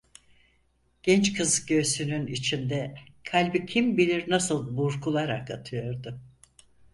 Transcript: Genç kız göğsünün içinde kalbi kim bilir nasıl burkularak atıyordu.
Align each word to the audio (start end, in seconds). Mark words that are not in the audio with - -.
Genç 1.03 1.33
kız 1.33 1.65
göğsünün 1.65 2.27
içinde 2.27 2.95
kalbi 3.23 3.65
kim 3.65 3.97
bilir 3.97 4.29
nasıl 4.29 4.77
burkularak 4.77 5.51
atıyordu. 5.51 6.19